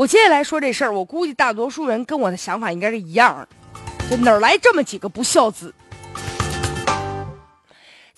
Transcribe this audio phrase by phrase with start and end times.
[0.00, 3.48] 我接下来说这事儿，我估计大多数人跟我的想法应该是一样的。
[4.08, 5.74] 这哪儿来这么几个不孝子？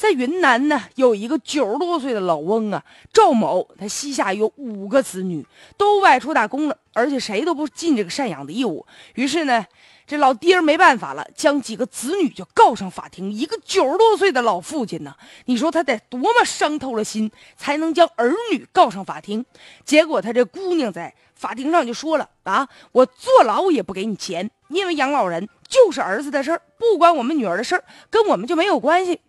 [0.03, 8.85] 在云南呢，有一个九十多岁的老翁啊，赵某，他膝下有五个子女，都外出打工了，而且谁都不尽这个赡养的义务。
[9.15, 9.65] 于是呢，
[10.05, 13.31] 这老爹没办法了，将几个子女就告上法庭。
[13.31, 19.45] 一个九十多岁的老父亲呢，你说他得多么伤透了心，才能将儿女告上法庭？
[19.85, 29.21] 结果他这姑娘在法庭上就说了啊，我坐牢也不给你钱，因为养老人就是儿子的事儿，不关我们女儿的事儿，跟我们就没有关系。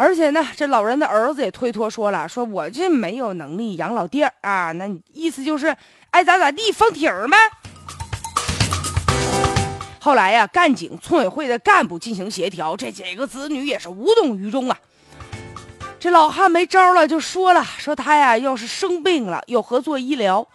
[0.00, 5.76] 而且呢，这老人的儿子也推脱说了，说我这没有能力养老爹啊，那你意思就是
[6.10, 7.36] 爱咋咋地放挺儿呗。
[9.98, 14.78] 后来呀，干警村委会的干部进行协调，这几个子女也是无动于衷啊。
[15.98, 20.46] 这老汉没招了，就说了，说他呀要是生病了，有合作医疗，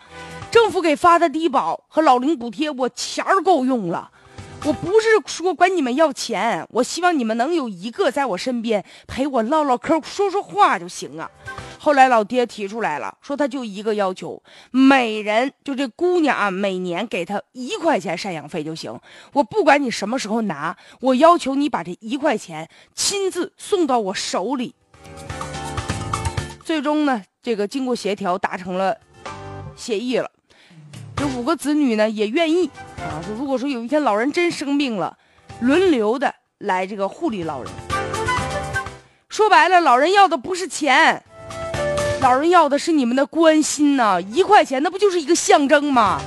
[0.50, 4.10] 政府给发的低保和老龄补贴，我钱儿够用了。
[4.66, 11.30] 我不是说管你们要钱，我希望你们能有一个在我身边陪我唠唠嗑、说说话就行啊。
[11.78, 14.42] 后来老爹提出来了，说他就一个要求，
[14.72, 18.98] 每人就这姑娘啊，每年给他一块钱赡养费就行。
[19.34, 24.76] 我不管你什么时候拿，我要求你把这一块钱亲自送到我手里。
[26.64, 28.98] 最终呢，这个经过协调达成了
[29.76, 30.32] 协议了。
[31.36, 35.18] 五个子女呢也愿意啊，说如果说有一天老人真生病了，
[35.62, 37.72] 轮流的来这个护理老人。
[39.30, 41.24] 说白了，老人要的不是钱，
[42.22, 44.22] 老人要的是你们的关心呐。
[44.22, 46.22] 一块钱那不就是一个象征吗？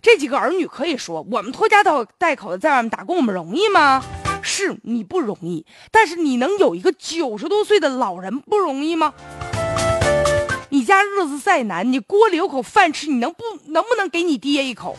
[0.00, 1.84] 这几个儿女可以说，我们拖家
[2.16, 4.02] 带口的在外面打工，我们容易吗？
[4.40, 9.12] 是你不容易，但是你能有一个九十多岁的老人不容易吗？
[10.84, 14.96] 家日子再难，你锅里有口饭吃，你能不能不能给你爹一口？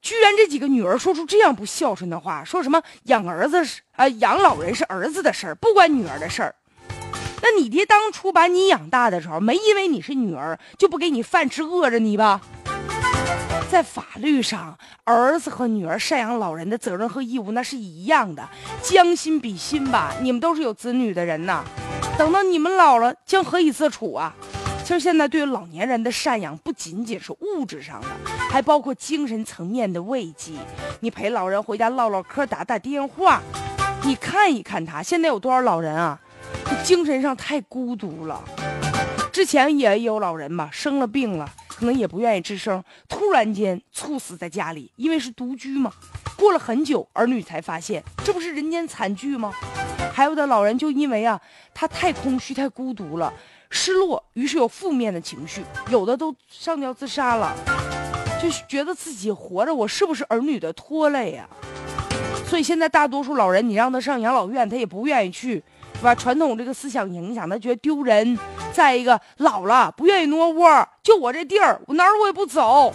[0.00, 6.54] 居然这几个女儿说出这样不孝顺的话，说什么养儿子是啊，养老人是儿子的事儿，不关女儿的事儿。
[7.42, 12.40] 那你爹当初把你养大的时候，没因为你是女儿就不给你饭吃，饿着你吧？
[13.70, 18.48] 在法律上，儿子和女儿赡养老人的责任和义务那是一样的，
[18.82, 20.14] 将心比心吧。
[20.22, 21.62] 你们都是有子女的人呐。
[22.18, 24.34] 等到你们老了，将何以自处啊？
[24.82, 28.08] 其实现在对于老年人的赡养，不仅仅是物质上的，
[28.50, 30.54] 还包括精神层面的慰藉。
[30.98, 33.40] 你陪老人回家唠唠嗑，打打电话，
[34.02, 35.00] 你看一看他。
[35.00, 36.18] 现在有多少老人啊？
[36.82, 38.42] 精神上太孤独了。
[39.30, 45.92] 之前也有老人吧，生了病了，可能也不愿意吱声，突然间猝死在家里，因为是独居嘛。
[46.36, 49.52] 过了很久，儿女才发现，这不是人间惨剧吗？
[50.18, 51.40] 还有的老人就因为啊，
[51.72, 53.32] 他太空虚、太孤独了，
[53.70, 57.54] 失落，于是有负面的情绪，有的都上吊自杀了，
[58.42, 61.48] 就觉得自己活着，我是不是儿女的拖累呀？
[62.48, 65.62] 所以现在大多数老人，你让他上养老院，他也不愿意去，
[65.94, 66.12] 是吧？
[66.16, 68.36] 传统这个思想影响，他觉得丢人。
[68.72, 72.92] 再一个，老了不愿意挪窝，就我这地儿，我哪儿我也不走。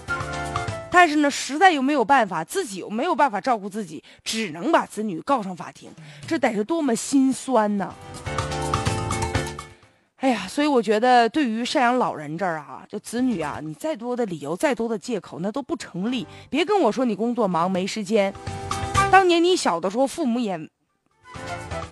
[0.93, 5.89] 但是呢，实在又没有办法，自己又没有办法照顾自己，只能把子女告上法庭，
[6.27, 7.91] 这得是多么心酸呢？
[10.17, 16.27] 哎呀，所以我觉得，对于赡养老人这儿啊，就子女啊，你再多的理由，再多的借口，那都不成立。
[16.47, 18.31] 别跟我说你工作忙没时间，
[19.11, 20.69] 当年你小的时候，父母也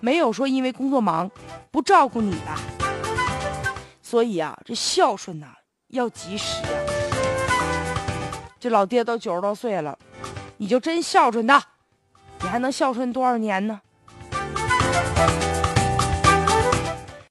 [0.00, 1.28] 没有说因为工作忙
[1.72, 2.56] 不照顾你的。
[4.00, 5.48] 所以啊，这孝顺呐
[5.88, 7.11] 要及时啊。
[8.62, 9.98] 这老爹都九十多岁了，
[10.58, 11.60] 你就真孝顺他，
[12.42, 13.80] 你还能孝顺多少年呢？